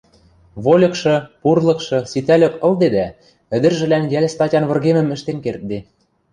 [0.63, 3.07] Вольыкшы, пурлыкшы ситӓлык ылде дӓ
[3.55, 5.79] ӹдӹржӹлӓн йӓл статян выргемӹм ӹштен кердде.